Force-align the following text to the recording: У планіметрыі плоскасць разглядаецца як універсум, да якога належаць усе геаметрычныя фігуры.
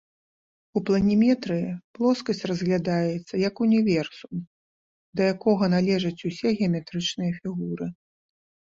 У 0.79 0.81
планіметрыі 0.89 1.67
плоскасць 1.97 2.41
разглядаецца 2.51 3.33
як 3.47 3.63
універсум, 3.69 4.35
да 5.21 5.29
якога 5.37 5.65
належаць 5.79 6.19
усе 6.33 6.47
геаметрычныя 6.59 7.31
фігуры. 7.43 7.85